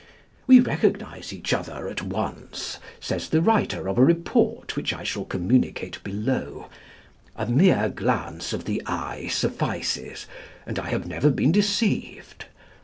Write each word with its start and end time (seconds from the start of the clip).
'We 0.47 0.59
recognise 0.61 1.31
each 1.31 1.53
other 1.53 1.87
at 1.87 2.01
once,' 2.01 2.79
says 2.99 3.29
the 3.29 3.39
writer 3.39 3.87
of 3.87 3.99
a 3.99 4.03
report 4.03 4.75
which 4.75 4.93
I 4.95 5.03
shall 5.03 5.25
communicate 5.25 6.03
below: 6.03 6.71
'A 7.35 7.45
mere 7.45 7.87
glance 7.87 8.51
of 8.51 8.65
the 8.65 8.81
eye 8.87 9.27
suffices; 9.27 10.25
and 10.65 10.79
I 10.79 10.89
have 10.89 11.05
never 11.05 11.29
been 11.29 11.51
deceived. 11.51 12.45